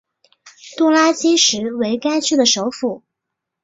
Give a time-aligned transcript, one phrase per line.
[0.77, 3.03] 杜拉基什为该区的首府。